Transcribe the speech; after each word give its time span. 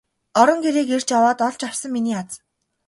Орон 0.39 0.59
гэрийг 0.65 0.87
эрж 0.95 1.07
яваад 1.17 1.39
олж 1.47 1.57
явсан 1.67 1.91
миний 1.95 2.17
аз. 2.21 2.31